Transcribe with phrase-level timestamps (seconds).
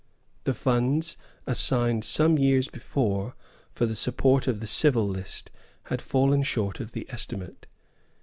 [0.45, 1.15] The funds
[1.45, 3.35] assigned some years before
[3.71, 5.51] for the support of the civil list
[5.83, 7.67] had fallen short of the estimate.